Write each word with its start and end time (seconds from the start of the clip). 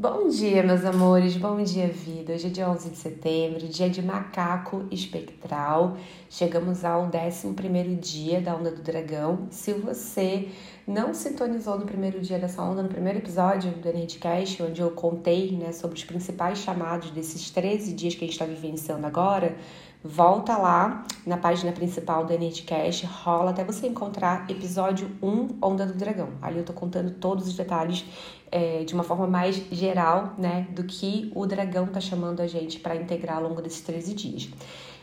Bom 0.00 0.28
dia, 0.28 0.62
meus 0.62 0.84
amores, 0.84 1.36
bom 1.36 1.60
dia, 1.60 1.88
vida. 1.88 2.32
Hoje 2.32 2.46
é 2.46 2.50
dia 2.50 2.70
11 2.70 2.90
de 2.90 2.96
setembro, 2.96 3.66
dia 3.66 3.90
de 3.90 4.00
macaco 4.00 4.86
espectral. 4.92 5.96
Chegamos 6.30 6.84
ao 6.84 7.10
11 7.10 7.96
dia 8.00 8.40
da 8.40 8.54
Onda 8.54 8.70
do 8.70 8.80
Dragão. 8.80 9.48
Se 9.50 9.72
você 9.72 10.50
não 10.86 11.12
sintonizou 11.12 11.80
no 11.80 11.84
primeiro 11.84 12.20
dia 12.20 12.38
dessa 12.38 12.62
onda, 12.62 12.80
no 12.80 12.88
primeiro 12.88 13.18
episódio 13.18 13.72
do 13.72 13.88
Energycast, 13.88 14.62
onde 14.62 14.80
eu 14.80 14.92
contei 14.92 15.50
né, 15.56 15.72
sobre 15.72 15.96
os 15.96 16.04
principais 16.04 16.58
chamados 16.58 17.10
desses 17.10 17.50
13 17.50 17.92
dias 17.92 18.14
que 18.14 18.20
a 18.24 18.28
gente 18.28 18.34
está 18.34 18.44
vivenciando 18.44 19.04
agora, 19.04 19.56
volta 20.02 20.56
lá 20.56 21.04
na 21.26 21.36
página 21.36 21.72
principal 21.72 22.24
do 22.24 22.32
Energycast, 22.32 23.04
rola 23.06 23.50
até 23.50 23.64
você 23.64 23.86
encontrar 23.86 24.48
episódio 24.48 25.10
1, 25.22 25.58
Onda 25.60 25.84
do 25.84 25.94
Dragão. 25.94 26.30
Ali 26.40 26.58
eu 26.58 26.64
tô 26.64 26.72
contando 26.72 27.10
todos 27.12 27.48
os 27.48 27.56
detalhes 27.56 28.04
é, 28.50 28.84
de 28.84 28.94
uma 28.94 29.02
forma 29.02 29.26
mais 29.26 29.56
geral, 29.70 30.34
né, 30.38 30.66
do 30.70 30.84
que 30.84 31.30
o 31.34 31.46
dragão 31.46 31.86
tá 31.86 32.00
chamando 32.00 32.40
a 32.40 32.46
gente 32.46 32.78
para 32.80 32.96
integrar 32.96 33.38
ao 33.38 33.42
longo 33.42 33.60
desses 33.60 33.80
13 33.82 34.14
dias. 34.14 34.48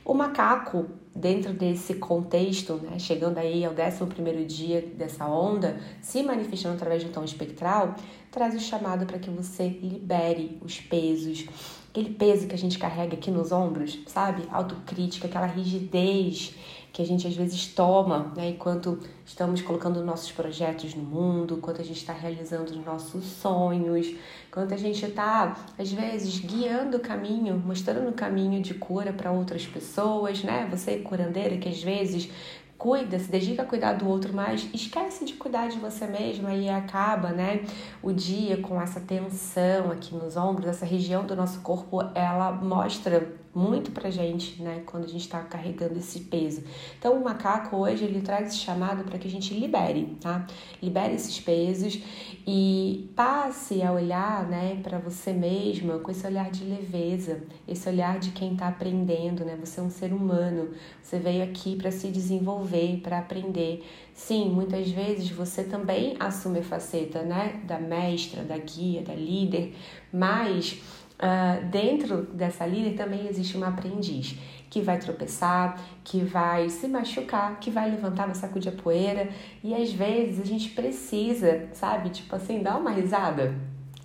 O 0.03 0.13
macaco, 0.13 0.85
dentro 1.15 1.51
desse 1.51 1.95
contexto, 1.95 2.75
né, 2.75 2.99
chegando 2.99 3.37
aí 3.37 3.65
ao 3.65 3.73
11 3.73 4.45
dia 4.45 4.81
dessa 4.95 5.25
onda, 5.25 5.77
se 5.99 6.21
manifestando 6.23 6.75
através 6.75 7.01
de 7.01 7.09
um 7.09 7.11
tom 7.11 7.23
espectral, 7.23 7.95
traz 8.31 8.55
o 8.55 8.59
chamado 8.59 9.05
para 9.05 9.17
que 9.17 9.29
você 9.29 9.67
libere 9.67 10.59
os 10.63 10.79
pesos, 10.79 11.47
aquele 11.95 12.09
peso 12.09 12.45
que 12.45 12.53
a 12.53 12.57
gente 12.57 12.77
carrega 12.77 13.13
aqui 13.13 13.31
nos 13.31 13.53
ombros, 13.53 13.97
sabe? 14.05 14.43
Autocrítica, 14.51 15.27
aquela 15.27 15.45
rigidez 15.45 16.53
que 16.91 17.01
a 17.01 17.05
gente 17.05 17.25
às 17.25 17.35
vezes 17.35 17.67
toma, 17.67 18.31
né, 18.35 18.49
enquanto 18.49 18.99
estamos 19.25 19.61
colocando 19.61 20.03
nossos 20.03 20.31
projetos 20.31 20.93
no 20.93 21.03
mundo, 21.03 21.55
enquanto 21.57 21.81
a 21.81 21.83
gente 21.83 21.97
está 21.97 22.13
realizando 22.13 22.71
os 22.71 22.85
nossos 22.85 23.23
sonhos, 23.23 24.13
enquanto 24.47 24.73
a 24.73 24.77
gente 24.77 25.05
está, 25.05 25.57
às 25.77 25.91
vezes, 25.91 26.39
guiando 26.39 26.97
o 26.97 26.99
caminho, 26.99 27.61
mostrando 27.65 28.09
o 28.09 28.13
caminho 28.13 28.61
de 28.61 28.73
cura 28.73 29.11
para 29.11 29.31
outras 29.31 29.65
pessoas, 29.65 30.43
né? 30.43 30.67
Você, 30.71 30.97
curandeira, 30.99 31.57
que 31.57 31.67
às 31.67 31.81
vezes 31.81 32.29
cuida, 32.77 33.17
se 33.17 33.29
dedica 33.29 33.61
a 33.61 33.65
cuidar 33.65 33.93
do 33.93 34.07
outro, 34.07 34.33
mas 34.33 34.67
esquece 34.73 35.25
de 35.25 35.33
cuidar 35.33 35.67
de 35.69 35.79
você 35.79 36.05
mesma 36.07 36.53
e 36.53 36.69
acaba, 36.69 37.29
né, 37.29 37.65
o 38.03 38.11
dia 38.11 38.57
com 38.57 38.81
essa 38.81 38.99
tensão 38.99 39.91
aqui 39.91 40.13
nos 40.13 40.35
ombros, 40.35 40.67
essa 40.67 40.85
região 40.85 41.25
do 41.25 41.35
nosso 41.35 41.61
corpo, 41.61 42.01
ela 42.13 42.51
mostra 42.51 43.33
muito 43.55 43.91
pra 43.91 44.09
gente, 44.09 44.61
né, 44.61 44.83
quando 44.85 45.05
a 45.05 45.07
gente 45.07 45.29
tá 45.29 45.39
carregando 45.39 45.97
esse 45.97 46.19
peso. 46.21 46.61
Então, 46.99 47.13
o 47.13 47.23
macaco 47.23 47.77
hoje 47.77 48.03
ele 48.03 48.19
traz 48.19 48.49
esse 48.49 48.57
chamado 48.57 49.05
para 49.05 49.17
que 49.17 49.29
a 49.29 49.31
gente 49.31 49.53
libere, 49.53 50.17
tá? 50.19 50.45
Libere 50.83 51.13
esses 51.13 51.39
pesos 51.39 51.97
e 52.45 53.09
passe 53.15 53.81
a 53.81 53.93
olhar, 53.93 54.45
né, 54.47 54.77
para 54.83 54.99
você 54.99 55.31
mesma 55.31 55.99
com 55.99 56.11
esse 56.11 56.27
olhar 56.27 56.51
de 56.51 56.65
leveza, 56.65 57.43
esse 57.65 57.87
olhar 57.87 58.19
de 58.19 58.31
quem 58.31 58.57
tá 58.57 58.67
aprendendo, 58.67 59.45
né? 59.45 59.57
Você 59.63 59.79
é 59.79 59.83
um 59.83 59.89
ser 59.89 60.11
humano, 60.11 60.71
você 61.01 61.17
veio 61.17 61.41
aqui 61.41 61.77
para 61.77 61.91
se 61.91 62.09
desenvolver, 62.09 62.64
para 63.03 63.19
aprender. 63.19 63.85
Sim, 64.13 64.49
muitas 64.49 64.89
vezes 64.89 65.29
você 65.29 65.63
também 65.63 66.15
assume 66.19 66.59
a 66.59 66.63
faceta, 66.63 67.21
né, 67.21 67.61
da 67.65 67.79
mestra, 67.79 68.43
da 68.43 68.57
guia, 68.57 69.01
da 69.01 69.13
líder, 69.13 69.75
mas 70.11 70.81
Uh, 71.15 71.65
dentro 71.67 72.23
dessa 72.23 72.65
líder 72.65 72.97
também 72.97 73.25
existe 73.29 73.55
uma 73.55 73.69
aprendiz 73.69 74.37
que 74.69 74.81
vai 74.81 74.99
tropeçar, 74.99 75.81
que 76.03 76.19
vai 76.19 76.69
se 76.69 76.89
machucar, 76.89 77.57
que 77.57 77.71
vai 77.71 77.89
levantar, 77.89 78.25
vai 78.25 78.35
sacudir 78.35 78.73
a 78.73 78.75
poeira 78.75 79.29
e 79.63 79.73
às 79.73 79.93
vezes 79.93 80.41
a 80.41 80.43
gente 80.43 80.71
precisa, 80.71 81.69
sabe, 81.71 82.09
tipo 82.09 82.35
assim, 82.35 82.61
dar 82.61 82.77
uma 82.77 82.91
risada, 82.91 83.55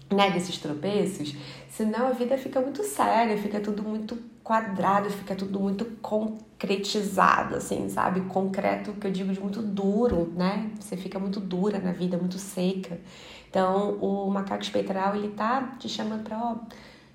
né, 0.08 0.31
desses 0.31 0.58
tropeços, 0.58 1.34
senão 1.69 2.06
a 2.06 2.12
vida 2.12 2.38
fica 2.38 2.61
muito 2.61 2.84
séria, 2.84 3.36
fica 3.36 3.58
tudo 3.58 3.83
muito 3.83 4.16
quadrado, 4.51 5.09
fica 5.11 5.37
tudo 5.37 5.61
muito 5.61 5.84
concretizado, 6.03 7.55
assim, 7.55 7.89
sabe? 7.89 8.23
Concreto, 8.23 8.94
que 8.94 9.06
eu 9.06 9.12
digo 9.12 9.33
de 9.33 9.38
muito 9.38 9.62
duro, 9.62 10.33
né? 10.34 10.72
Você 10.81 10.97
fica 10.97 11.21
muito 11.21 11.38
dura 11.38 11.78
na 11.78 11.93
vida, 11.93 12.19
muito 12.19 12.37
seca. 12.37 12.99
Então, 13.49 13.93
o 14.00 14.28
macaco 14.28 14.61
espectral, 14.61 15.15
ele 15.15 15.28
tá 15.28 15.77
te 15.78 15.88
chamando 15.88 16.25
para, 16.25 16.37
ó, 16.37 16.56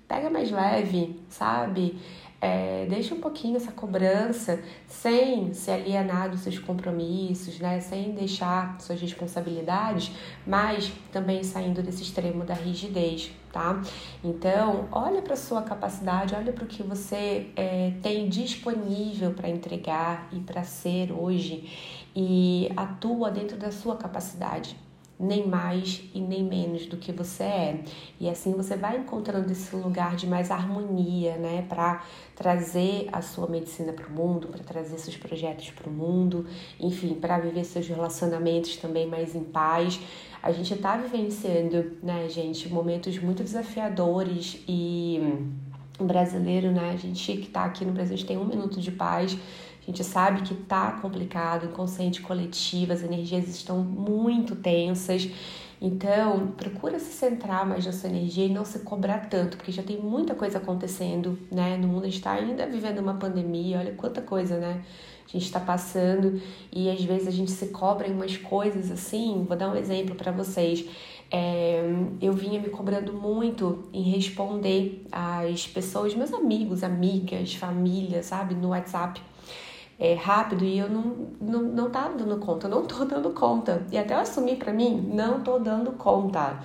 pega 0.08 0.30
mais 0.30 0.50
leve, 0.50 1.20
sabe? 1.28 1.98
É, 2.40 2.86
deixa 2.88 3.14
um 3.14 3.20
pouquinho 3.20 3.56
essa 3.56 3.72
cobrança 3.72 4.60
sem 4.86 5.54
se 5.54 5.70
alienar 5.70 6.30
dos 6.30 6.40
seus 6.40 6.58
compromissos, 6.58 7.58
né? 7.58 7.80
sem 7.80 8.12
deixar 8.12 8.78
suas 8.80 9.00
responsabilidades, 9.00 10.12
mas 10.46 10.92
também 11.10 11.42
saindo 11.42 11.82
desse 11.82 12.02
extremo 12.02 12.44
da 12.44 12.54
rigidez, 12.54 13.30
tá? 13.50 13.80
Então, 14.22 14.86
olha 14.92 15.22
para 15.22 15.34
sua 15.34 15.62
capacidade, 15.62 16.34
olha 16.34 16.52
para 16.52 16.64
o 16.64 16.66
que 16.66 16.82
você 16.82 17.48
é, 17.56 17.92
tem 18.02 18.28
disponível 18.28 19.32
para 19.32 19.48
entregar 19.48 20.28
e 20.30 20.40
para 20.40 20.62
ser 20.62 21.12
hoje 21.12 22.06
e 22.14 22.70
atua 22.76 23.30
dentro 23.30 23.56
da 23.56 23.72
sua 23.72 23.96
capacidade 23.96 24.76
nem 25.18 25.46
mais 25.46 26.02
e 26.14 26.20
nem 26.20 26.44
menos 26.44 26.86
do 26.86 26.96
que 26.96 27.10
você 27.10 27.42
é. 27.42 27.80
E 28.20 28.28
assim 28.28 28.52
você 28.52 28.76
vai 28.76 28.98
encontrando 28.98 29.50
esse 29.50 29.74
lugar 29.74 30.14
de 30.14 30.26
mais 30.26 30.50
harmonia, 30.50 31.36
né, 31.36 31.64
para 31.68 32.02
trazer 32.34 33.08
a 33.12 33.22
sua 33.22 33.48
medicina 33.48 33.92
para 33.92 34.06
o 34.06 34.10
mundo, 34.10 34.48
para 34.48 34.62
trazer 34.62 34.98
seus 34.98 35.16
projetos 35.16 35.70
para 35.70 35.88
o 35.88 35.92
mundo, 35.92 36.46
enfim, 36.78 37.14
para 37.14 37.38
viver 37.38 37.64
seus 37.64 37.88
relacionamentos 37.88 38.76
também 38.76 39.06
mais 39.06 39.34
em 39.34 39.44
paz. 39.44 39.98
A 40.42 40.52
gente 40.52 40.74
está 40.74 40.96
vivenciando, 40.96 41.96
né, 42.02 42.28
gente, 42.28 42.68
momentos 42.68 43.18
muito 43.18 43.42
desafiadores 43.42 44.62
e 44.68 45.20
brasileiro, 45.98 46.70
né, 46.70 46.90
a 46.92 46.96
gente 46.96 47.32
que 47.32 47.46
está 47.46 47.64
aqui 47.64 47.84
no 47.84 47.92
Brasil, 47.92 48.14
a 48.14 48.16
gente 48.18 48.26
tem 48.26 48.36
um 48.36 48.44
minuto 48.44 48.78
de 48.80 48.92
paz 48.92 49.36
a 49.86 49.90
gente 49.90 50.02
sabe 50.02 50.42
que 50.42 50.52
tá 50.52 50.98
complicado, 51.00 51.66
inconsciente 51.66 52.20
coletivo, 52.20 52.92
as 52.92 53.04
energias 53.04 53.46
estão 53.46 53.84
muito 53.84 54.56
tensas. 54.56 55.30
Então, 55.80 56.48
procura 56.56 56.98
se 56.98 57.12
centrar 57.12 57.64
mais 57.64 57.86
na 57.86 57.92
sua 57.92 58.08
energia 58.08 58.46
e 58.46 58.48
não 58.48 58.64
se 58.64 58.80
cobrar 58.80 59.28
tanto, 59.28 59.56
porque 59.56 59.70
já 59.70 59.84
tem 59.84 59.96
muita 59.96 60.34
coisa 60.34 60.58
acontecendo, 60.58 61.38
né? 61.52 61.76
No 61.76 61.86
mundo 61.86 62.02
a 62.02 62.06
gente 62.06 62.16
está 62.16 62.32
ainda 62.32 62.66
vivendo 62.66 62.98
uma 62.98 63.14
pandemia, 63.14 63.78
olha 63.78 63.92
quanta 63.92 64.20
coisa, 64.20 64.58
né? 64.58 64.82
A 65.24 65.28
gente 65.28 65.44
está 65.44 65.60
passando 65.60 66.40
e 66.72 66.90
às 66.90 67.04
vezes 67.04 67.28
a 67.28 67.30
gente 67.30 67.52
se 67.52 67.66
cobra 67.68 68.08
em 68.08 68.12
umas 68.12 68.36
coisas 68.36 68.90
assim. 68.90 69.44
Vou 69.46 69.56
dar 69.56 69.70
um 69.70 69.76
exemplo 69.76 70.16
para 70.16 70.32
vocês. 70.32 70.84
É, 71.30 71.80
eu 72.20 72.32
vinha 72.32 72.60
me 72.60 72.70
cobrando 72.70 73.12
muito 73.12 73.84
em 73.92 74.02
responder 74.02 75.04
às 75.12 75.66
pessoas, 75.68 76.12
meus 76.14 76.32
amigos, 76.32 76.82
amigas, 76.82 77.54
família, 77.54 78.22
sabe, 78.24 78.54
no 78.56 78.70
WhatsApp 78.70 79.20
é, 79.98 80.14
rápido 80.14 80.64
e 80.64 80.78
eu 80.78 80.88
não, 80.88 81.28
não, 81.40 81.62
não 81.62 81.90
tava 81.90 82.14
dando 82.14 82.38
conta, 82.38 82.66
eu 82.66 82.70
não 82.70 82.84
tô 82.84 83.04
dando 83.06 83.30
conta. 83.30 83.86
E 83.90 83.98
até 83.98 84.14
eu 84.14 84.18
assumir 84.18 84.56
para 84.56 84.72
mim, 84.72 85.10
não 85.12 85.40
tô 85.40 85.58
dando 85.58 85.92
conta. 85.92 86.58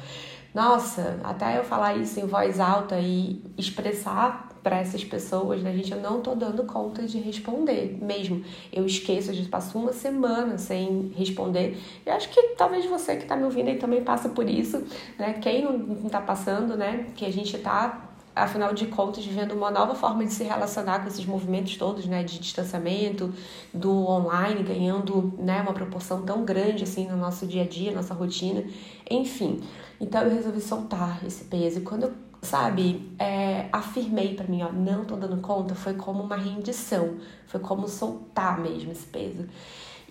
Nossa, 0.54 1.18
até 1.24 1.58
eu 1.58 1.64
falar 1.64 1.96
isso 1.96 2.20
em 2.20 2.28
voz 2.28 2.60
alta 2.60 3.00
e 3.00 3.42
expressar 3.58 4.50
para 4.62 4.78
essas 4.78 5.04
pessoas, 5.04 5.64
né, 5.64 5.74
gente, 5.74 5.92
eu 5.92 6.00
não 6.00 6.22
tô 6.22 6.36
dando 6.36 6.64
conta 6.66 7.04
de 7.04 7.18
responder 7.20 7.98
mesmo. 8.02 8.44
Eu 8.72 8.86
esqueço, 8.86 9.34
gente 9.34 9.50
passa 9.50 9.76
uma 9.78 9.92
semana 9.92 10.58
sem 10.58 11.12
responder. 11.16 11.78
E 12.06 12.10
acho 12.10 12.30
que 12.30 12.40
talvez 12.58 12.86
você 12.86 13.16
que 13.16 13.26
tá 13.26 13.36
me 13.36 13.44
ouvindo 13.44 13.70
aí 13.70 13.78
também 13.78 14.04
passa 14.04 14.30
por 14.30 14.48
isso, 14.48 14.84
né? 15.18 15.34
Quem 15.34 15.64
não, 15.64 15.78
não 15.78 16.10
tá 16.10 16.22
passando, 16.22 16.76
né? 16.78 17.08
Que 17.16 17.26
a 17.26 17.32
gente 17.32 17.58
tá 17.58 18.11
afinal 18.36 18.74
de 18.74 18.88
contas, 18.88 19.26
vivendo 19.26 19.52
uma 19.52 19.70
nova 19.70 19.94
forma 19.96 20.26
de 20.26 20.34
se 20.34 20.44
relacionar 20.44 21.00
com 21.00 21.08
esses 21.08 21.26
movimentos 21.26 21.76
todos, 21.78 22.06
né, 22.06 22.24
de 22.24 22.40
distanciamento, 22.40 23.34
do 23.74 23.92
online, 24.08 24.64
ganhando, 24.64 25.34
né, 25.38 25.62
uma 25.62 25.74
proporção 25.74 26.24
tão 26.24 26.46
grande, 26.46 26.84
assim, 26.84 27.08
no 27.08 27.18
nosso 27.18 27.46
dia 27.46 27.64
a 27.64 27.68
dia, 27.68 27.92
nossa 27.92 28.14
rotina, 28.14 28.64
enfim. 29.10 29.62
Então, 30.00 30.22
eu 30.24 30.34
resolvi 30.34 30.62
soltar 30.62 31.24
esse 31.26 31.46
peso. 31.46 31.80
E 31.80 31.82
quando 31.82 32.04
eu, 32.04 32.14
sabe, 32.42 33.12
é, 33.20 33.68
afirmei 33.72 34.34
para 34.34 34.48
mim, 34.48 34.64
ó, 34.64 34.72
não 34.72 35.06
tô 35.06 35.16
dando 35.16 35.40
conta, 35.42 35.76
foi 35.76 35.94
como 35.94 36.24
uma 36.24 36.36
rendição, 36.36 37.18
foi 37.46 37.60
como 37.60 37.88
soltar 37.88 38.60
mesmo 38.60 38.92
esse 38.92 39.06
peso. 39.06 39.46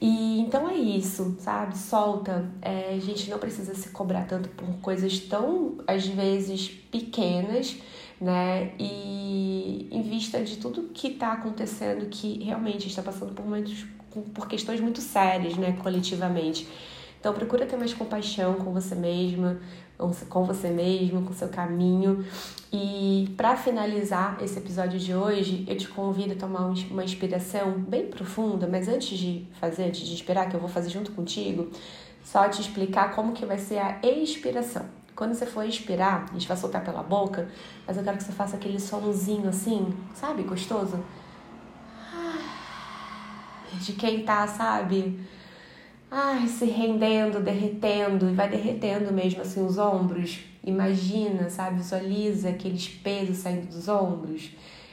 E 0.00 0.40
então 0.40 0.66
é 0.68 0.74
isso, 0.74 1.36
sabe? 1.40 1.76
Solta. 1.76 2.50
É, 2.62 2.94
a 2.94 2.98
gente 2.98 3.28
não 3.28 3.38
precisa 3.38 3.74
se 3.74 3.90
cobrar 3.90 4.26
tanto 4.26 4.48
por 4.50 4.66
coisas 4.80 5.18
tão, 5.20 5.76
às 5.86 6.06
vezes, 6.06 6.68
pequenas, 6.90 7.76
né? 8.20 8.72
E 8.78 9.88
em 9.90 10.02
vista 10.02 10.42
de 10.42 10.58
tudo 10.58 10.90
que 10.92 11.08
está 11.08 11.32
acontecendo, 11.32 12.06
que 12.06 12.42
realmente 12.44 12.86
está 12.86 13.02
passando 13.02 13.32
por 13.32 13.44
momentos, 13.44 13.86
por 14.34 14.46
questões 14.46 14.80
muito 14.80 15.00
sérias, 15.00 15.56
né, 15.56 15.72
coletivamente. 15.82 16.68
Então 17.18 17.34
procura 17.34 17.66
ter 17.66 17.76
mais 17.76 17.92
compaixão 17.92 18.54
com 18.54 18.72
você 18.72 18.94
mesma, 18.94 19.60
com 20.28 20.44
você 20.44 20.68
mesmo, 20.68 21.22
com 21.22 21.34
seu 21.34 21.48
caminho. 21.48 22.24
E 22.72 23.32
para 23.36 23.56
finalizar 23.56 24.38
esse 24.42 24.58
episódio 24.58 24.98
de 24.98 25.14
hoje, 25.14 25.64
eu 25.68 25.76
te 25.76 25.86
convido 25.88 26.32
a 26.32 26.36
tomar 26.36 26.72
uma 26.90 27.04
inspiração 27.04 27.72
bem 27.72 28.06
profunda, 28.06 28.66
mas 28.66 28.88
antes 28.88 29.18
de 29.18 29.46
fazer, 29.60 29.84
antes 29.84 30.00
de 30.00 30.14
inspirar, 30.14 30.48
que 30.48 30.56
eu 30.56 30.60
vou 30.60 30.68
fazer 30.68 30.88
junto 30.88 31.12
contigo, 31.12 31.70
só 32.24 32.48
te 32.48 32.60
explicar 32.62 33.14
como 33.14 33.32
que 33.32 33.44
vai 33.44 33.58
ser 33.58 33.78
a 33.78 33.98
expiração. 34.02 34.86
Quando 35.20 35.34
você 35.34 35.44
for 35.44 35.66
expirar, 35.66 36.24
a 36.30 36.32
gente 36.32 36.48
vai 36.48 36.56
soltar 36.56 36.82
pela 36.82 37.02
boca, 37.02 37.46
mas 37.86 37.94
eu 37.94 38.02
quero 38.02 38.16
que 38.16 38.24
você 38.24 38.32
faça 38.32 38.56
aquele 38.56 38.80
somzinho 38.80 39.50
assim, 39.50 39.94
sabe? 40.14 40.42
Gostoso. 40.44 40.98
De 43.82 43.92
quem 43.92 44.24
tá, 44.24 44.46
sabe? 44.46 45.20
Ai, 46.10 46.48
se 46.48 46.64
rendendo, 46.64 47.38
derretendo, 47.38 48.30
e 48.30 48.34
vai 48.34 48.48
derretendo 48.48 49.12
mesmo 49.12 49.42
assim 49.42 49.62
os 49.62 49.76
ombros. 49.76 50.40
Imagina, 50.64 51.50
sabe? 51.50 51.76
Visualiza 51.76 52.48
aqueles 52.48 52.88
pesos 52.88 53.36
saindo 53.36 53.66
dos 53.66 53.88
ombros. 53.88 54.48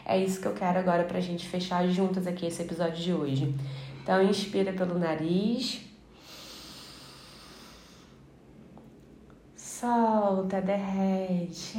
É 0.06 0.22
isso 0.22 0.42
que 0.42 0.48
eu 0.50 0.54
quero 0.54 0.78
agora 0.78 1.06
pra 1.06 1.22
gente 1.22 1.48
fechar 1.48 1.88
juntas 1.88 2.28
aqui 2.28 2.46
esse 2.46 2.62
episódio 2.62 3.02
de 3.02 3.14
hoje. 3.14 3.56
Então, 4.04 4.22
inspira 4.22 4.74
pelo 4.74 5.00
nariz. 5.00 5.87
Solta, 9.80 10.60
derrete. 10.60 11.78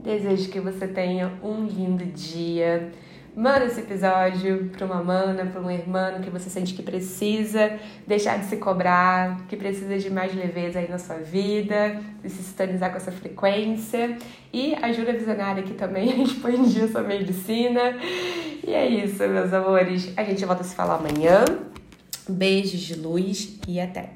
Desejo 0.00 0.50
que 0.50 0.58
você 0.58 0.88
tenha 0.88 1.32
um 1.42 1.64
lindo 1.64 2.04
dia 2.06 2.92
Manda 3.36 3.66
esse 3.66 3.80
episódio 3.80 4.70
para 4.74 4.86
uma 4.86 5.04
mana, 5.04 5.44
para 5.44 5.60
um 5.60 5.70
irmão 5.70 6.22
que 6.22 6.30
você 6.30 6.48
sente 6.48 6.72
que 6.72 6.82
precisa 6.82 7.78
deixar 8.06 8.38
de 8.38 8.46
se 8.46 8.56
cobrar, 8.56 9.46
que 9.46 9.54
precisa 9.54 9.98
de 9.98 10.08
mais 10.08 10.34
leveza 10.34 10.78
aí 10.78 10.88
na 10.88 10.98
sua 10.98 11.16
vida, 11.16 12.00
de 12.22 12.30
se 12.30 12.42
sintonizar 12.42 12.90
com 12.90 12.96
essa 12.96 13.12
frequência. 13.12 14.16
E 14.50 14.74
ajuda 14.76 15.10
a 15.10 15.14
visionária 15.14 15.62
aqui 15.62 15.74
também 15.74 16.12
a 16.18 16.22
expandir 16.22 16.84
essa 16.84 17.02
medicina. 17.02 17.98
E 18.66 18.72
é 18.72 18.88
isso, 18.88 19.22
meus 19.28 19.52
amores. 19.52 20.10
A 20.16 20.24
gente 20.24 20.42
volta 20.46 20.62
a 20.62 20.64
se 20.64 20.74
falar 20.74 20.94
amanhã. 20.94 21.44
Beijos 22.28 22.80
de 22.80 22.94
luz 22.94 23.58
e 23.68 23.80
até! 23.80 24.15